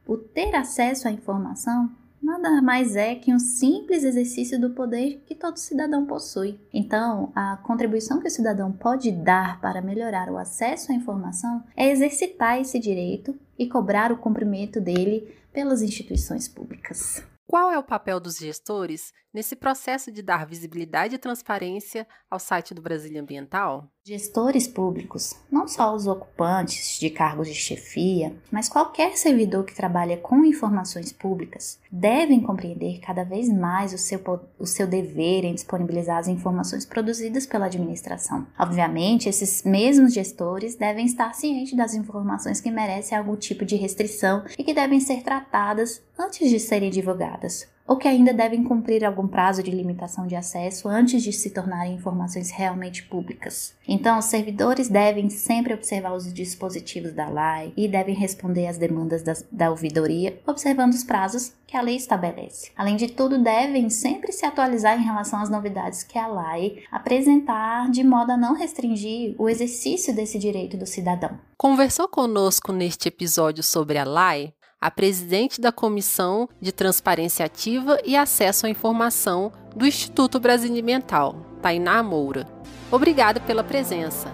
o 0.06 0.16
ter 0.16 0.54
acesso 0.54 1.08
à 1.08 1.10
informação, 1.10 1.90
nada 2.22 2.62
mais 2.62 2.96
é 2.96 3.14
que 3.14 3.32
um 3.32 3.38
simples 3.38 4.04
exercício 4.04 4.60
do 4.60 4.70
poder 4.70 5.22
que 5.26 5.34
todo 5.34 5.56
cidadão 5.56 6.06
possui. 6.06 6.60
Então, 6.72 7.32
a 7.34 7.56
contribuição 7.58 8.20
que 8.20 8.28
o 8.28 8.30
cidadão 8.30 8.72
pode 8.72 9.10
dar 9.12 9.60
para 9.60 9.82
melhorar 9.82 10.30
o 10.30 10.38
acesso 10.38 10.92
à 10.92 10.94
informação 10.94 11.64
é 11.76 11.90
exercitar 11.90 12.60
esse 12.60 12.78
direito 12.78 13.38
e 13.58 13.68
cobrar 13.68 14.12
o 14.12 14.18
cumprimento 14.18 14.80
dele 14.80 15.34
pelas 15.52 15.82
instituições 15.82 16.48
públicas. 16.48 17.24
Qual 17.46 17.70
é 17.70 17.78
o 17.78 17.82
papel 17.82 18.18
dos 18.18 18.38
gestores 18.38 19.12
nesse 19.32 19.54
processo 19.54 20.10
de 20.10 20.20
dar 20.20 20.44
visibilidade 20.44 21.14
e 21.14 21.18
transparência 21.18 22.06
ao 22.28 22.40
site 22.40 22.74
do 22.74 22.82
Brasília 22.82 23.22
Ambiental? 23.22 23.88
Gestores 24.08 24.68
públicos, 24.68 25.34
não 25.50 25.66
só 25.66 25.92
os 25.92 26.06
ocupantes 26.06 26.96
de 26.96 27.10
cargos 27.10 27.48
de 27.48 27.54
chefia, 27.54 28.32
mas 28.52 28.68
qualquer 28.68 29.16
servidor 29.16 29.64
que 29.64 29.74
trabalha 29.74 30.16
com 30.16 30.44
informações 30.44 31.10
públicas, 31.10 31.80
devem 31.90 32.40
compreender 32.40 33.00
cada 33.00 33.24
vez 33.24 33.48
mais 33.48 33.92
o 33.92 33.98
seu, 33.98 34.20
o 34.60 34.64
seu 34.64 34.86
dever 34.86 35.44
em 35.44 35.54
disponibilizar 35.54 36.18
as 36.18 36.28
informações 36.28 36.86
produzidas 36.86 37.46
pela 37.46 37.66
administração. 37.66 38.46
Obviamente, 38.56 39.28
esses 39.28 39.64
mesmos 39.64 40.14
gestores 40.14 40.76
devem 40.76 41.04
estar 41.04 41.34
cientes 41.34 41.76
das 41.76 41.92
informações 41.92 42.60
que 42.60 42.70
merecem 42.70 43.18
algum 43.18 43.34
tipo 43.34 43.64
de 43.64 43.74
restrição 43.74 44.44
e 44.56 44.62
que 44.62 44.72
devem 44.72 45.00
ser 45.00 45.24
tratadas 45.24 46.00
antes 46.16 46.48
de 46.48 46.60
serem 46.60 46.90
divulgadas 46.90 47.66
ou 47.86 47.96
que 47.96 48.08
ainda 48.08 48.32
devem 48.32 48.64
cumprir 48.64 49.04
algum 49.04 49.26
prazo 49.26 49.62
de 49.62 49.70
limitação 49.70 50.26
de 50.26 50.34
acesso 50.34 50.88
antes 50.88 51.22
de 51.22 51.32
se 51.32 51.50
tornarem 51.50 51.94
informações 51.94 52.50
realmente 52.50 53.04
públicas. 53.04 53.74
Então, 53.86 54.18
os 54.18 54.24
servidores 54.24 54.88
devem 54.88 55.30
sempre 55.30 55.72
observar 55.72 56.14
os 56.14 56.32
dispositivos 56.32 57.12
da 57.12 57.28
lei 57.28 57.72
e 57.76 57.86
devem 57.86 58.14
responder 58.14 58.66
às 58.66 58.78
demandas 58.78 59.22
da, 59.22 59.34
da 59.50 59.70
ouvidoria, 59.70 60.40
observando 60.46 60.92
os 60.92 61.04
prazos 61.04 61.52
que 61.66 61.76
a 61.76 61.82
lei 61.82 61.96
estabelece. 61.96 62.70
Além 62.76 62.96
de 62.96 63.08
tudo, 63.08 63.42
devem 63.42 63.90
sempre 63.90 64.32
se 64.32 64.46
atualizar 64.46 64.98
em 64.98 65.04
relação 65.04 65.40
às 65.40 65.50
novidades 65.50 66.02
que 66.02 66.18
a 66.18 66.26
lei 66.26 66.84
apresentar, 66.90 67.90
de 67.90 68.04
modo 68.04 68.32
a 68.32 68.36
não 68.36 68.54
restringir 68.54 69.34
o 69.38 69.48
exercício 69.48 70.14
desse 70.14 70.38
direito 70.38 70.76
do 70.76 70.86
cidadão. 70.86 71.38
Conversou 71.56 72.08
conosco 72.08 72.72
neste 72.72 73.08
episódio 73.08 73.62
sobre 73.62 73.98
a 73.98 74.04
lei 74.04 74.52
a 74.80 74.90
presidente 74.90 75.60
da 75.60 75.72
Comissão 75.72 76.48
de 76.60 76.70
Transparência 76.70 77.46
Ativa 77.46 77.98
e 78.04 78.16
Acesso 78.16 78.66
à 78.66 78.68
Informação 78.68 79.50
do 79.74 79.86
Instituto 79.86 80.38
Brasilimental, 80.38 81.36
Tainá 81.62 82.02
Moura. 82.02 82.46
Obrigada 82.90 83.40
pela 83.40 83.64
presença. 83.64 84.32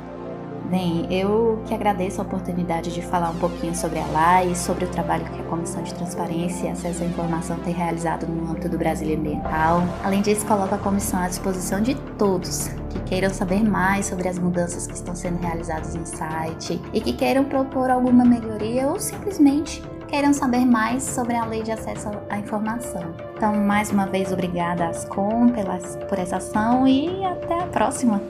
Bem, 0.68 1.06
eu 1.10 1.62
que 1.66 1.74
agradeço 1.74 2.20
a 2.20 2.24
oportunidade 2.24 2.94
de 2.94 3.02
falar 3.02 3.30
um 3.30 3.38
pouquinho 3.38 3.74
sobre 3.74 3.98
a 3.98 4.06
LAI 4.06 4.52
e 4.52 4.56
sobre 4.56 4.86
o 4.86 4.88
trabalho 4.88 5.24
que 5.24 5.40
a 5.40 5.44
Comissão 5.44 5.82
de 5.82 5.92
Transparência 5.92 6.66
e 6.66 6.70
Acesso 6.70 7.02
à 7.02 7.06
Informação 7.06 7.58
tem 7.58 7.74
realizado 7.74 8.26
no 8.26 8.50
âmbito 8.50 8.70
do 8.70 8.78
Brasil 8.78 9.14
Ambiental. 9.14 9.82
Além 10.02 10.22
disso, 10.22 10.46
coloco 10.46 10.74
a 10.74 10.78
comissão 10.78 11.20
à 11.20 11.28
disposição 11.28 11.82
de 11.82 11.94
todos 12.16 12.68
que 12.88 13.00
queiram 13.00 13.28
saber 13.28 13.62
mais 13.62 14.06
sobre 14.06 14.28
as 14.28 14.38
mudanças 14.38 14.86
que 14.86 14.94
estão 14.94 15.14
sendo 15.14 15.40
realizadas 15.40 15.94
no 15.94 16.06
site 16.06 16.80
e 16.94 17.00
que 17.00 17.12
queiram 17.12 17.44
propor 17.44 17.90
alguma 17.90 18.24
melhoria 18.24 18.88
ou 18.88 18.98
simplesmente 18.98 19.82
queiram 20.12 20.34
saber 20.34 20.66
mais 20.66 21.02
sobre 21.02 21.34
a 21.34 21.46
lei 21.46 21.62
de 21.62 21.72
acesso 21.72 22.10
à 22.28 22.38
informação. 22.38 23.14
Então, 23.34 23.54
mais 23.54 23.90
uma 23.90 24.04
vez, 24.04 24.30
obrigada 24.30 24.88
Ascom 24.88 25.48
pela, 25.48 25.78
por 26.06 26.18
essa 26.18 26.36
ação 26.36 26.86
e 26.86 27.24
até 27.24 27.58
a 27.58 27.66
próxima. 27.66 28.20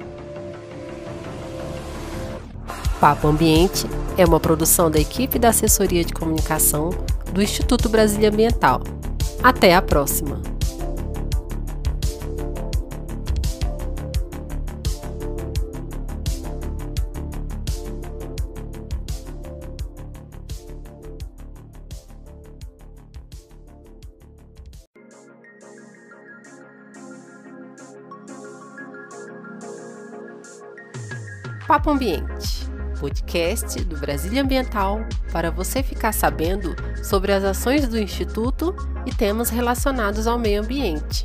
Papo 3.01 3.27
Ambiente 3.27 3.85
é 4.17 4.25
uma 4.25 4.39
produção 4.39 4.89
da 4.93 5.01
equipe 5.01 5.41
da 5.41 5.49
Assessoria 5.49 6.05
de 6.05 6.13
Comunicação 6.13 6.91
do 7.33 7.43
Instituto 7.43 7.89
Brasília 7.89 8.29
Ambiental. 8.29 8.81
Até 9.43 9.75
a 9.75 9.83
próxima! 9.83 10.41
Papo 31.67 31.91
Ambiente, 31.91 32.67
podcast 32.99 33.85
do 33.85 33.97
Brasília 33.97 34.43
Ambiental 34.43 35.01
para 35.31 35.49
você 35.49 35.81
ficar 35.81 36.13
sabendo 36.13 36.75
sobre 37.05 37.33
as 37.33 37.45
ações 37.45 37.87
do 37.87 37.99
Instituto 37.99 38.75
e 39.07 39.15
temas 39.15 39.49
relacionados 39.49 40.27
ao 40.27 40.39
meio 40.39 40.63
ambiente. 40.63 41.25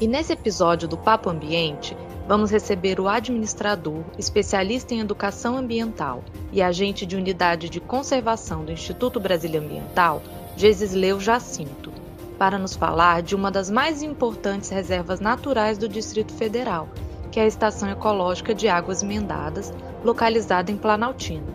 E 0.00 0.08
nesse 0.08 0.32
episódio 0.32 0.88
do 0.88 0.96
Papo 0.96 1.28
Ambiente, 1.28 1.94
vamos 2.30 2.52
receber 2.52 3.00
o 3.00 3.08
administrador, 3.08 4.04
especialista 4.16 4.94
em 4.94 5.00
educação 5.00 5.56
ambiental 5.56 6.22
e 6.52 6.62
agente 6.62 7.04
de 7.04 7.16
unidade 7.16 7.68
de 7.68 7.80
conservação 7.80 8.64
do 8.64 8.70
Instituto 8.70 9.18
Brasília 9.18 9.58
Ambiental, 9.58 10.22
Gesisleu 10.56 11.18
Jacinto, 11.18 11.92
para 12.38 12.56
nos 12.56 12.76
falar 12.76 13.20
de 13.20 13.34
uma 13.34 13.50
das 13.50 13.68
mais 13.68 14.00
importantes 14.00 14.70
reservas 14.70 15.18
naturais 15.18 15.76
do 15.76 15.88
Distrito 15.88 16.32
Federal, 16.32 16.88
que 17.32 17.40
é 17.40 17.42
a 17.42 17.48
Estação 17.48 17.90
Ecológica 17.90 18.54
de 18.54 18.68
Águas 18.68 19.02
Emendadas, 19.02 19.74
localizada 20.04 20.70
em 20.70 20.76
Planaltina. 20.76 21.52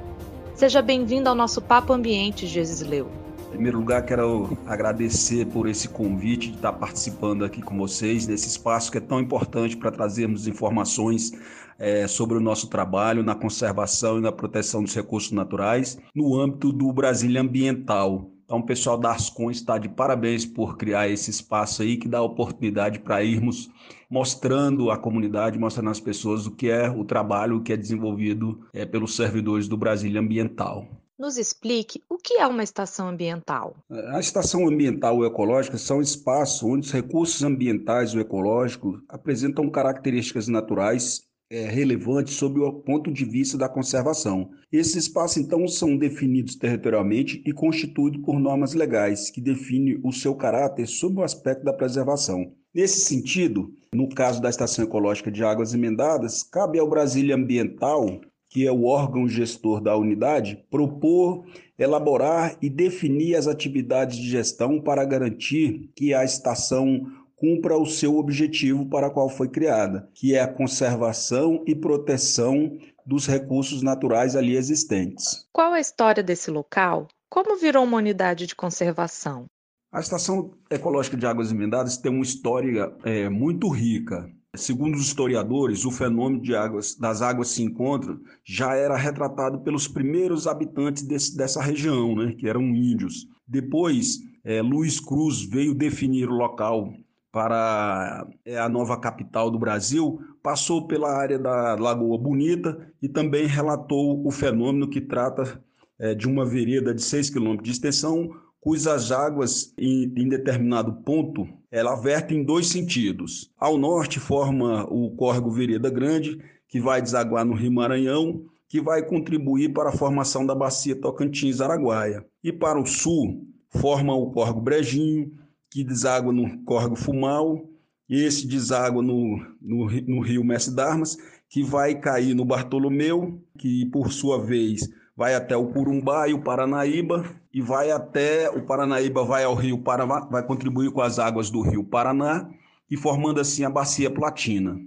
Seja 0.55 0.82
bem-vindo 0.82 1.29
ao 1.29 1.36
nosso 1.36 1.62
Papo 1.62 1.94
Ambiente, 1.94 2.46
Gesisleu. 2.46 3.25
Primeiro 3.55 3.79
lugar, 3.79 4.05
quero 4.05 4.57
agradecer 4.67 5.45
por 5.45 5.65
esse 5.65 5.88
convite 5.88 6.50
de 6.50 6.57
estar 6.57 6.74
participando 6.74 7.45
aqui 7.45 7.62
com 7.62 7.77
vocês 7.77 8.27
nesse 8.27 8.50
espaço 8.50 8.91
que 8.91 8.97
é 8.97 9.01
tão 9.01 9.17
importante 9.17 9.77
para 9.77 9.89
trazermos 9.89 10.45
informações 10.45 11.31
é, 11.79 12.05
sobre 12.05 12.38
o 12.38 12.41
nosso 12.41 12.69
trabalho 12.69 13.24
na 13.24 13.33
conservação 13.33 14.17
e 14.17 14.21
na 14.21 14.29
proteção 14.29 14.83
dos 14.83 14.93
recursos 14.93 15.31
naturais 15.31 15.97
no 16.13 16.38
âmbito 16.38 16.74
do 16.74 16.91
Brasília 16.91 17.39
Ambiental. 17.39 18.29
Então, 18.43 18.57
o 18.57 18.65
pessoal 18.65 18.97
da 18.97 19.12
Ascom 19.12 19.50
está 19.50 19.77
de 19.77 19.88
parabéns 19.88 20.45
por 20.45 20.75
criar 20.75 21.07
esse 21.07 21.31
espaço 21.31 21.81
aí 21.81 21.95
que 21.95 22.09
dá 22.09 22.21
oportunidade 22.21 23.00
para 23.00 23.24
irmos 23.24 23.69
mostrando 24.09 24.91
à 24.91 24.97
comunidade, 24.97 25.57
mostrando 25.57 25.91
às 25.91 26.00
pessoas 26.01 26.45
o 26.45 26.51
que 26.51 26.69
é 26.69 26.89
o 26.89 27.05
trabalho 27.05 27.62
que 27.62 27.71
é 27.71 27.77
desenvolvido 27.77 28.67
é, 28.74 28.85
pelos 28.85 29.15
servidores 29.15 29.69
do 29.69 29.77
Brasília 29.77 30.19
Ambiental. 30.19 31.04
Nos 31.17 31.38
explique 31.38 32.01
o 32.10 32.17
que 32.17 32.36
é 32.36 32.45
uma 32.45 32.62
estação 32.62 33.07
ambiental. 33.07 33.77
A 33.89 34.19
estação 34.19 34.67
ambiental 34.67 35.15
ou 35.15 35.25
ecológica 35.25 35.77
são 35.77 36.01
espaços 36.01 36.62
onde 36.62 36.88
os 36.88 36.91
recursos 36.91 37.41
ambientais 37.41 38.13
ou 38.13 38.19
ecológicos 38.19 39.00
apresentam 39.07 39.69
características 39.69 40.50
naturais 40.50 41.24
é, 41.50 41.67
relevantes 41.69 42.36
sob 42.36 42.60
o 42.60 42.74
ponto 42.74 43.12
de 43.13 43.24
vista 43.24 43.57
da 43.57 43.69
conservação. 43.69 44.50
Esses 44.72 44.95
espaços, 44.95 45.38
então, 45.38 45.65
são 45.67 45.95
definidos 45.95 46.55
territorialmente 46.55 47.41
e 47.45 47.53
constituídos 47.53 48.22
por 48.22 48.38
normas 48.39 48.74
legais 48.74 49.29
que 49.29 49.39
definem 49.39 50.00
o 50.03 50.12
seu 50.12 50.36
caráter 50.36 50.86
sob 50.86 51.19
o 51.19 51.24
aspecto 51.24 51.63
da 51.63 51.72
preservação. 51.72 52.51
Nesse 52.74 53.00
sentido, 53.05 53.74
no 53.93 54.10
caso 54.10 54.41
da 54.41 54.50
Estação 54.50 54.84
Ecológica 54.84 55.31
de 55.31 55.45
Águas 55.45 55.74
Emendadas, 55.74 56.43
cabe 56.43 56.77
ao 56.77 56.89
Brasília 56.89 57.36
Ambiental 57.36 58.19
que 58.55 58.65
é 58.65 58.71
o 58.71 58.85
órgão 58.85 59.27
gestor 59.27 59.81
da 59.81 59.97
unidade, 59.97 60.63
propor, 60.71 61.43
elaborar 61.77 62.55
e 62.62 62.69
definir 62.69 63.35
as 63.35 63.47
atividades 63.47 64.15
de 64.15 64.29
gestão 64.29 64.79
para 64.79 65.03
garantir 65.03 65.91
que 65.93 66.13
a 66.13 66.24
estação 66.24 67.05
cumpra 67.35 67.77
o 67.77 67.85
seu 67.85 68.15
objetivo 68.15 68.85
para 68.85 69.09
qual 69.09 69.27
foi 69.27 69.50
criada, 69.50 70.09
que 70.13 70.33
é 70.33 70.39
a 70.39 70.47
conservação 70.47 71.65
e 71.67 71.75
proteção 71.75 72.77
dos 73.05 73.27
recursos 73.27 73.81
naturais 73.81 74.38
ali 74.38 74.55
existentes. 74.55 75.45
Qual 75.51 75.74
a 75.74 75.79
história 75.81 76.24
desse 76.24 76.50
local? 76.50 77.09
Como 77.29 77.57
virou 77.57 77.83
uma 77.83 77.97
unidade 77.97 78.47
de 78.47 78.55
conservação? 78.55 79.47
A 79.91 80.00
Estação 80.00 80.51
Ecológica 80.69 81.17
de 81.17 81.25
Águas 81.25 81.51
Emendadas 81.51 81.97
tem 81.97 82.09
uma 82.09 82.24
história 82.24 82.89
é, 83.03 83.27
muito 83.27 83.67
rica. 83.67 84.31
Segundo 84.57 84.95
os 84.95 85.07
historiadores, 85.07 85.85
o 85.85 85.91
fenômeno 85.91 86.41
águas, 86.55 86.95
das 86.95 87.21
águas 87.21 87.50
se 87.50 87.63
encontram 87.63 88.19
já 88.43 88.75
era 88.75 88.95
retratado 88.95 89.59
pelos 89.59 89.88
primeiros 89.88 90.47
habitantes 90.47 91.03
desse, 91.03 91.35
dessa 91.35 91.62
região, 91.62 92.15
né, 92.15 92.33
que 92.33 92.47
eram 92.47 92.63
índios. 92.63 93.27
Depois, 93.47 94.19
é, 94.43 94.62
Luiz 94.62 95.00
Cruz 95.00 95.41
veio 95.41 95.74
definir 95.74 96.29
o 96.29 96.35
local 96.35 96.93
para 97.31 98.27
é, 98.45 98.57
a 98.57 98.69
nova 98.69 98.97
capital 98.97 99.51
do 99.51 99.59
Brasil, 99.59 100.19
passou 100.41 100.88
pela 100.88 101.12
área 101.12 101.38
da 101.38 101.75
Lagoa 101.75 102.17
Bonita 102.17 102.93
e 103.01 103.09
também 103.09 103.45
relatou 103.45 104.25
o 104.25 104.31
fenômeno 104.31 104.89
que 104.89 105.01
trata 105.01 105.62
é, 106.00 106.13
de 106.15 106.27
uma 106.27 106.45
vereda 106.45 106.93
de 106.93 107.01
6 107.01 107.31
quilômetros 107.31 107.65
de 107.65 107.71
extensão 107.71 108.29
cujas 108.65 109.12
águas 109.12 109.72
em, 109.77 110.12
em 110.17 110.27
determinado 110.27 110.91
ponto 111.03 111.48
ela 111.69 111.95
verte 111.95 112.34
em 112.34 112.43
dois 112.43 112.65
sentidos. 112.65 113.51
Ao 113.60 113.77
norte 113.77 114.19
forma 114.19 114.86
o 114.86 115.12
córrego 115.12 115.51
Vereda 115.51 115.88
Grande, 115.88 116.39
que 116.67 116.79
vai 116.79 117.00
desaguar 117.00 117.45
no 117.45 117.53
Rio 117.53 117.72
Maranhão, 117.72 118.43
que 118.67 118.81
vai 118.81 119.05
contribuir 119.05 119.72
para 119.72 119.89
a 119.89 119.95
formação 119.95 120.43
da 120.43 120.55
bacia 120.55 121.00
Tocantins-Araguaia. 121.00 122.25
E 122.43 122.51
para 122.51 122.81
o 122.81 122.88
sul 122.88 123.45
forma 123.69 124.15
o 124.15 124.31
córrego 124.31 124.62
Brejinho, 124.62 125.31
que 125.69 125.84
deságua 125.84 126.34
no 126.34 126.63
córrego 126.63 126.95
Fumal, 126.95 127.69
e 128.10 128.24
esse 128.24 128.48
deságua 128.48 129.03
no, 129.03 129.45
no, 129.62 129.91
no 130.07 130.22
rio 130.22 130.43
Mestre 130.43 130.74
Darmas, 130.74 131.15
que 131.48 131.62
vai 131.62 132.00
cair 132.00 132.34
no 132.34 132.43
Bartolomeu, 132.43 133.39
que 133.60 133.86
por 133.91 134.12
sua 134.12 134.43
vez 134.43 134.89
vai 135.15 135.34
até 135.34 135.55
o 135.55 135.67
Curumbá 135.67 136.27
e 136.27 136.34
o 136.34 136.41
Paranaíba 136.41 137.24
e 137.53 137.62
vai 137.62 137.91
até 137.91 138.50
o 138.50 138.65
Paranaíba 138.65 139.24
vai 139.24 139.45
ao 139.45 139.55
Rio 139.55 139.77
Paraná, 139.77 140.27
vai 140.29 140.45
contribuir 140.45 140.91
com 140.91 141.00
as 141.01 141.17
águas 141.19 141.50
do 141.50 141.62
Rio 141.62 141.81
Paraná 141.84 142.50
e 142.91 142.98
formando 142.98 143.39
assim 143.39 143.63
a 143.63 143.69
bacia 143.69 144.12
Platina. 144.12 144.77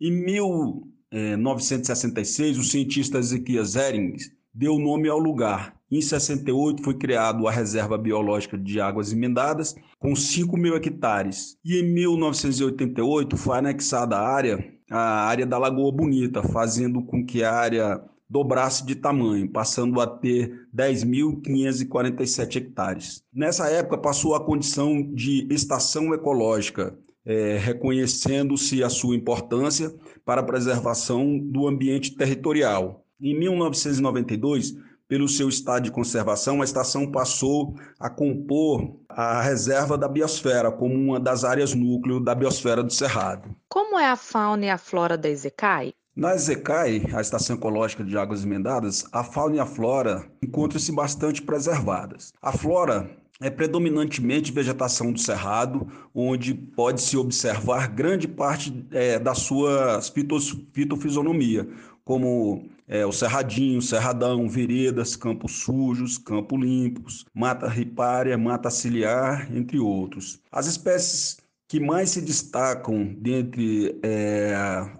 Em 0.00 0.10
1966, 0.10 2.58
o 2.58 2.64
cientista 2.64 3.18
Ezequias 3.18 3.76
Erings 3.76 4.30
deu 4.52 4.76
nome 4.78 5.08
ao 5.08 5.18
lugar. 5.18 5.80
Em 5.90 6.00
68 6.00 6.84
foi 6.84 6.94
criado 6.94 7.48
a 7.48 7.50
Reserva 7.50 7.98
Biológica 7.98 8.56
de 8.56 8.80
Águas 8.80 9.12
Emendadas, 9.12 9.74
com 9.98 10.14
5 10.14 10.56
mil 10.56 10.76
hectares. 10.76 11.58
E 11.64 11.80
em 11.80 11.92
1988 11.92 13.36
foi 13.36 13.58
anexada 13.58 14.16
a 14.16 14.28
área, 14.28 14.64
a 14.88 15.26
área 15.26 15.44
da 15.44 15.58
Lagoa 15.58 15.90
Bonita, 15.90 16.44
fazendo 16.44 17.02
com 17.02 17.26
que 17.26 17.42
a 17.42 17.52
área 17.52 18.00
dobrasse 18.30 18.86
de 18.86 18.94
tamanho, 18.94 19.50
passando 19.50 20.00
a 20.00 20.06
ter 20.06 20.68
10.547 20.74 22.56
hectares. 22.56 23.24
Nessa 23.34 23.68
época 23.68 23.98
passou 23.98 24.36
a 24.36 24.44
condição 24.44 25.02
de 25.02 25.48
estação 25.50 26.14
ecológica, 26.14 26.96
é, 27.26 27.58
reconhecendo-se 27.58 28.84
a 28.84 28.88
sua 28.88 29.16
importância 29.16 29.92
para 30.24 30.40
a 30.40 30.44
preservação 30.44 31.36
do 31.38 31.66
ambiente 31.66 32.16
territorial. 32.16 33.04
Em 33.20 33.36
1992, 33.38 34.76
pelo 35.10 35.28
seu 35.28 35.48
estado 35.48 35.82
de 35.82 35.90
conservação, 35.90 36.62
a 36.62 36.64
estação 36.64 37.10
passou 37.10 37.74
a 37.98 38.08
compor 38.08 38.96
a 39.08 39.42
reserva 39.42 39.98
da 39.98 40.06
biosfera 40.06 40.70
como 40.70 40.94
uma 40.94 41.18
das 41.18 41.42
áreas 41.42 41.74
núcleo 41.74 42.20
da 42.20 42.32
biosfera 42.32 42.80
do 42.80 42.92
Cerrado. 42.92 43.54
Como 43.68 43.98
é 43.98 44.06
a 44.06 44.14
fauna 44.14 44.66
e 44.66 44.70
a 44.70 44.78
flora 44.78 45.18
da 45.18 45.28
Ezecai? 45.28 45.94
Na 46.14 46.34
Ezecai, 46.34 47.06
a 47.14 47.20
Estação 47.20 47.54
Ecológica 47.56 48.02
de 48.02 48.18
Águas 48.18 48.44
Emendadas, 48.44 49.04
a 49.12 49.22
fauna 49.22 49.56
e 49.56 49.60
a 49.60 49.66
flora 49.66 50.28
encontram-se 50.42 50.90
bastante 50.90 51.40
preservadas. 51.40 52.32
A 52.42 52.50
flora 52.50 53.08
é 53.40 53.48
predominantemente 53.48 54.50
vegetação 54.50 55.12
do 55.12 55.20
cerrado, 55.20 55.86
onde 56.12 56.52
pode-se 56.52 57.16
observar 57.16 57.88
grande 57.88 58.26
parte 58.26 58.84
é, 58.90 59.20
da 59.20 59.34
sua 59.34 60.00
fitofisionomia, 60.74 61.68
como 62.04 62.68
é, 62.88 63.06
o 63.06 63.12
cerradinho, 63.12 63.80
cerradão, 63.80 64.48
veredas, 64.48 65.14
campos 65.14 65.62
sujos, 65.62 66.18
campos 66.18 66.60
limpos, 66.60 67.24
mata 67.32 67.68
ripária, 67.68 68.36
mata 68.36 68.68
ciliar, 68.68 69.48
entre 69.56 69.78
outros. 69.78 70.42
As 70.50 70.66
espécies 70.66 71.39
que 71.70 71.78
mais 71.78 72.10
se 72.10 72.20
destacam 72.20 73.14
dentre 73.16 73.96
é, 74.02 74.52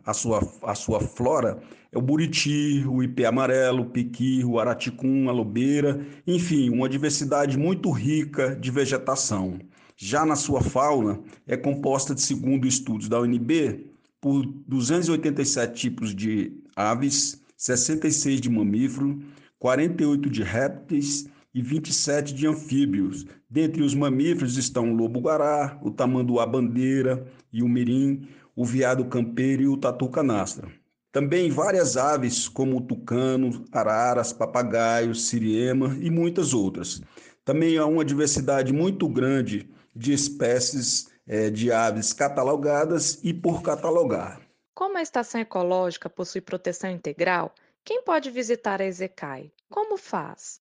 a, 0.06 0.14
sua, 0.14 0.40
a 0.62 0.72
sua 0.76 1.00
flora 1.00 1.60
é 1.90 1.98
o 1.98 2.00
buriti, 2.00 2.84
o 2.86 3.02
ipê 3.02 3.24
amarelo, 3.24 3.82
o 3.82 3.86
piqui, 3.86 4.44
o 4.44 4.56
araticum, 4.56 5.28
a 5.28 5.32
lobeira, 5.32 6.00
enfim, 6.24 6.70
uma 6.70 6.88
diversidade 6.88 7.58
muito 7.58 7.90
rica 7.90 8.54
de 8.54 8.70
vegetação. 8.70 9.58
Já 9.96 10.24
na 10.24 10.36
sua 10.36 10.60
fauna, 10.60 11.18
é 11.44 11.56
composta, 11.56 12.14
de 12.14 12.22
segundo 12.22 12.68
estudos 12.68 13.08
da 13.08 13.20
UNB, 13.20 13.90
por 14.20 14.46
287 14.68 15.74
tipos 15.74 16.14
de 16.14 16.52
aves, 16.76 17.42
66 17.56 18.40
de 18.40 18.48
mamífero, 18.48 19.20
48 19.58 20.30
de 20.30 20.44
répteis 20.44 21.28
e 21.54 21.62
27 21.62 22.34
de 22.34 22.46
anfíbios. 22.46 23.26
Dentre 23.48 23.82
os 23.82 23.94
mamíferos 23.94 24.56
estão 24.56 24.92
o 24.92 24.94
lobo-guará, 24.94 25.78
o 25.82 25.90
tamanduá-bandeira 25.90 27.26
e 27.52 27.62
o 27.62 27.68
mirim, 27.68 28.28
o 28.54 28.64
veado 28.64 29.04
campeiro 29.06 29.62
e 29.62 29.68
o 29.68 29.76
tatu-canastra. 29.76 30.68
Também 31.12 31.50
várias 31.50 31.96
aves, 31.96 32.48
como 32.48 32.76
o 32.76 32.80
tucano, 32.80 33.64
araras, 33.72 34.32
papagaios, 34.32 35.28
siriema 35.28 35.96
e 36.00 36.08
muitas 36.08 36.54
outras. 36.54 37.02
Também 37.44 37.78
há 37.78 37.86
uma 37.86 38.04
diversidade 38.04 38.72
muito 38.72 39.08
grande 39.08 39.68
de 39.94 40.12
espécies 40.12 41.10
é, 41.26 41.50
de 41.50 41.72
aves 41.72 42.12
catalogadas 42.12 43.18
e 43.24 43.34
por 43.34 43.62
catalogar. 43.62 44.40
Como 44.72 44.98
a 44.98 45.02
estação 45.02 45.40
ecológica 45.40 46.08
possui 46.08 46.40
proteção 46.40 46.90
integral, 46.90 47.54
quem 47.84 48.02
pode 48.02 48.30
visitar 48.30 48.80
a 48.80 48.86
EZECAI? 48.86 49.50
Como 49.68 49.96
faz? 49.96 50.60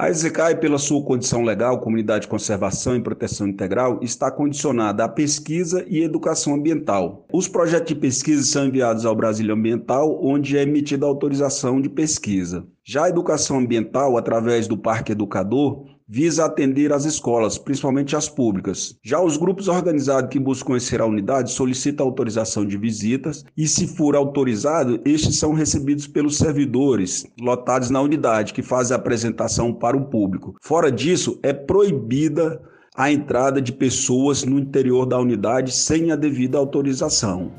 A 0.00 0.08
EZECAI, 0.08 0.56
pela 0.56 0.78
sua 0.78 1.04
condição 1.04 1.42
legal, 1.42 1.78
Comunidade 1.78 2.22
de 2.22 2.28
Conservação 2.28 2.96
e 2.96 3.02
Proteção 3.02 3.46
Integral, 3.46 4.00
está 4.00 4.30
condicionada 4.30 5.04
à 5.04 5.08
pesquisa 5.10 5.84
e 5.86 6.02
educação 6.02 6.54
ambiental. 6.54 7.26
Os 7.30 7.46
projetos 7.46 7.88
de 7.88 8.00
pesquisa 8.00 8.42
são 8.44 8.64
enviados 8.64 9.04
ao 9.04 9.14
Brasil 9.14 9.52
Ambiental, 9.52 10.18
onde 10.24 10.56
é 10.56 10.62
emitida 10.62 11.04
a 11.04 11.08
autorização 11.10 11.82
de 11.82 11.90
pesquisa. 11.90 12.66
Já 12.92 13.04
a 13.04 13.08
educação 13.08 13.60
ambiental, 13.60 14.18
através 14.18 14.66
do 14.66 14.76
Parque 14.76 15.12
Educador, 15.12 15.84
visa 16.08 16.44
atender 16.44 16.92
as 16.92 17.04
escolas, 17.04 17.56
principalmente 17.56 18.16
as 18.16 18.28
públicas. 18.28 18.98
Já 19.00 19.22
os 19.22 19.36
grupos 19.36 19.68
organizados 19.68 20.28
que 20.28 20.40
buscam 20.40 20.70
conhecer 20.70 21.00
a 21.00 21.06
unidade 21.06 21.52
solicitam 21.52 22.04
autorização 22.04 22.66
de 22.66 22.76
visitas 22.76 23.44
e, 23.56 23.68
se 23.68 23.86
for 23.86 24.16
autorizado, 24.16 25.00
estes 25.04 25.38
são 25.38 25.52
recebidos 25.52 26.08
pelos 26.08 26.36
servidores 26.36 27.24
lotados 27.40 27.90
na 27.90 28.00
unidade, 28.00 28.52
que 28.52 28.60
fazem 28.60 28.96
a 28.96 28.98
apresentação 28.98 29.72
para 29.72 29.96
o 29.96 30.06
público. 30.06 30.56
Fora 30.60 30.90
disso, 30.90 31.38
é 31.44 31.52
proibida 31.52 32.60
a 32.96 33.08
entrada 33.08 33.62
de 33.62 33.72
pessoas 33.72 34.42
no 34.42 34.58
interior 34.58 35.06
da 35.06 35.16
unidade 35.16 35.70
sem 35.70 36.10
a 36.10 36.16
devida 36.16 36.58
autorização. 36.58 37.52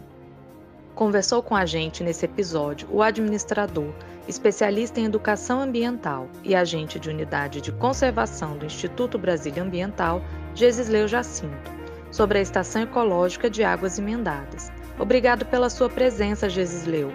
Conversou 0.94 1.42
com 1.42 1.56
a 1.56 1.66
gente 1.66 2.04
nesse 2.04 2.26
episódio 2.26 2.86
o 2.92 3.02
administrador, 3.02 3.94
especialista 4.32 5.00
em 5.00 5.06
educação 5.06 5.62
ambiental 5.62 6.28
e 6.44 6.56
agente 6.56 7.00
de 7.00 7.10
unidade 7.10 7.62
de 7.62 7.72
conservação 7.72 8.58
do 8.58 8.66
Instituto 8.66 9.18
Brasília 9.18 9.62
Ambiental, 9.62 10.24
Gesisleu 10.56 11.08
Jacinto, 11.08 11.72
sobre 12.10 12.40
a 12.40 12.42
Estação 12.42 12.82
Ecológica 12.82 13.50
de 13.50 13.64
Águas 13.64 14.00
Emendadas. 14.00 14.72
Obrigado 14.98 15.46
pela 15.46 15.70
sua 15.70 15.90
presença, 15.90 16.50
Gesisleu. 16.50 17.12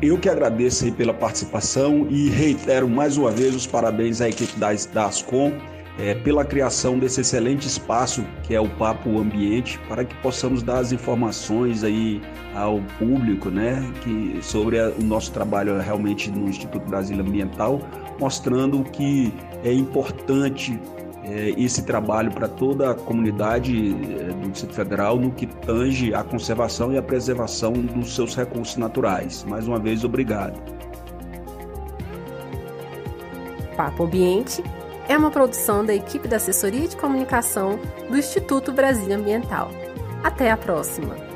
Eu 0.00 0.18
que 0.18 0.28
agradeço 0.28 0.90
pela 0.92 1.12
participação 1.12 2.06
e 2.08 2.30
reitero 2.30 2.88
mais 2.88 3.16
uma 3.16 3.30
vez 3.30 3.54
os 3.54 3.66
parabéns 3.66 4.20
à 4.20 4.28
equipe 4.28 4.58
da, 4.58 4.72
da 4.92 5.06
é, 5.98 6.14
pela 6.14 6.44
criação 6.44 6.98
desse 6.98 7.20
excelente 7.20 7.66
espaço 7.66 8.24
que 8.42 8.54
é 8.54 8.60
o 8.60 8.68
Papo 8.68 9.18
Ambiente, 9.18 9.78
para 9.88 10.04
que 10.04 10.14
possamos 10.16 10.62
dar 10.62 10.78
as 10.78 10.92
informações 10.92 11.84
aí 11.84 12.20
ao 12.54 12.80
público, 12.98 13.50
né, 13.50 13.82
que 14.02 14.38
sobre 14.42 14.78
a, 14.78 14.88
o 14.90 15.02
nosso 15.02 15.32
trabalho 15.32 15.78
realmente 15.78 16.30
no 16.30 16.48
Instituto 16.48 16.88
Brasil 16.88 17.18
Ambiental, 17.18 17.80
mostrando 18.18 18.82
que 18.84 19.32
é 19.62 19.72
importante 19.72 20.78
é, 21.22 21.50
esse 21.56 21.84
trabalho 21.84 22.30
para 22.32 22.48
toda 22.48 22.90
a 22.90 22.94
comunidade 22.94 23.94
é, 24.18 24.32
do 24.32 24.50
Distrito 24.50 24.74
Federal 24.74 25.18
no 25.18 25.30
que 25.30 25.46
tange 25.46 26.14
a 26.14 26.24
conservação 26.24 26.92
e 26.92 26.98
a 26.98 27.02
preservação 27.02 27.72
dos 27.72 28.14
seus 28.14 28.34
recursos 28.34 28.76
naturais. 28.76 29.44
Mais 29.44 29.68
uma 29.68 29.78
vez, 29.78 30.02
obrigado. 30.02 30.58
Papo 33.76 34.04
Ambiente 34.04 34.62
é 35.10 35.18
uma 35.18 35.30
produção 35.32 35.84
da 35.84 35.92
equipe 35.92 36.28
da 36.28 36.36
Assessoria 36.36 36.86
de 36.86 36.96
Comunicação 36.96 37.80
do 38.08 38.16
Instituto 38.16 38.70
Brasil 38.70 39.12
Ambiental. 39.12 39.72
Até 40.22 40.52
a 40.52 40.56
próxima! 40.56 41.29